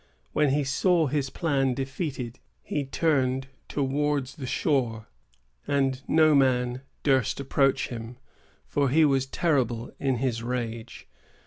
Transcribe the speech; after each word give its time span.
When 0.33 0.49
he 0.49 0.63
saw 0.63 1.05
his 1.05 1.29
plan 1.29 1.75
defeated, 1.75 2.39
he 2.63 2.85
turned 2.85 3.49
towards 3.69 4.37
the 4.37 4.47
shore; 4.47 5.07
and 5.67 6.01
no 6.09 6.33
man 6.33 6.81
durst 7.03 7.39
approach 7.39 7.89
him, 7.89 8.17
for 8.65 8.89
he 8.89 9.05
was 9.05 9.27
terrible 9.27 9.93
in 9.99 10.15
his 10.15 10.41
rage. 10.41 11.07